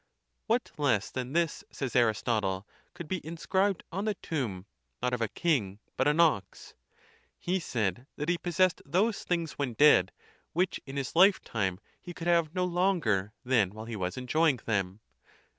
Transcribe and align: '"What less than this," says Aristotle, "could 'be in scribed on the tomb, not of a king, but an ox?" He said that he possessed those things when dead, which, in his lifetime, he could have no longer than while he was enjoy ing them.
'"What 0.47 0.71
less 0.79 1.11
than 1.11 1.33
this," 1.33 1.63
says 1.71 1.95
Aristotle, 1.95 2.65
"could 2.95 3.07
'be 3.07 3.17
in 3.17 3.37
scribed 3.37 3.83
on 3.91 4.05
the 4.05 4.15
tomb, 4.15 4.65
not 4.99 5.13
of 5.13 5.21
a 5.21 5.27
king, 5.27 5.77
but 5.95 6.07
an 6.07 6.19
ox?" 6.19 6.73
He 7.37 7.59
said 7.59 8.07
that 8.15 8.27
he 8.27 8.39
possessed 8.39 8.81
those 8.83 9.23
things 9.23 9.59
when 9.59 9.73
dead, 9.75 10.11
which, 10.53 10.79
in 10.87 10.97
his 10.97 11.15
lifetime, 11.15 11.79
he 12.01 12.15
could 12.15 12.25
have 12.25 12.55
no 12.55 12.65
longer 12.65 13.31
than 13.45 13.75
while 13.75 13.85
he 13.85 13.95
was 13.95 14.17
enjoy 14.17 14.49
ing 14.49 14.57
them. 14.65 15.01